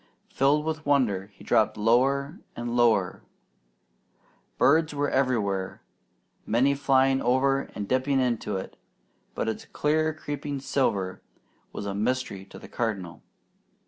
Filled 0.33 0.65
with 0.65 0.83
wonder 0.83 1.27
he 1.27 1.43
dropped 1.43 1.77
lower 1.77 2.39
and 2.55 2.75
lower. 2.75 3.21
Birds 4.57 4.95
were 4.95 5.11
everywhere, 5.11 5.83
many 6.43 6.73
flying 6.73 7.21
over 7.21 7.69
and 7.75 7.87
dipping 7.87 8.19
into 8.19 8.57
it; 8.57 8.77
but 9.35 9.47
its 9.47 9.65
clear 9.65 10.11
creeping 10.11 10.59
silver 10.59 11.21
was 11.71 11.85
a 11.85 11.93
mystery 11.93 12.45
to 12.45 12.57
the 12.57 12.67
Cardinal. 12.67 13.21